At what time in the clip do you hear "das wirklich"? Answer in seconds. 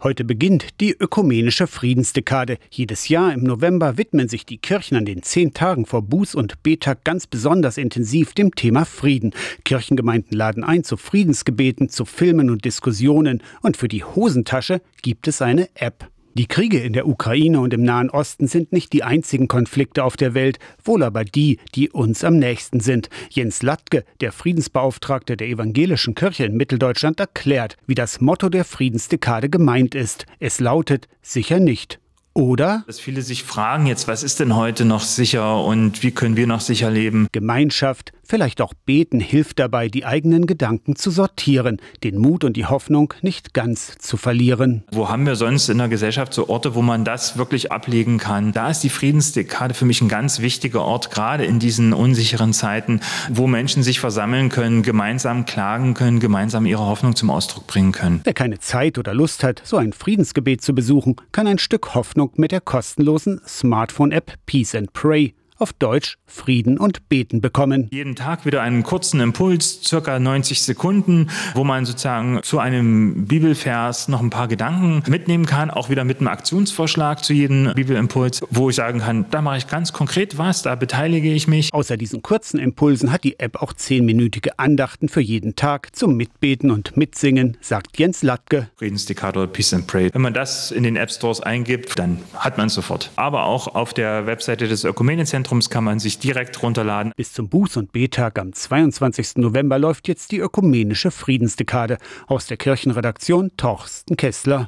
47.04-47.72